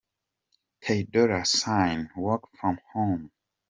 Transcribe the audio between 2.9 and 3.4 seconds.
Home”.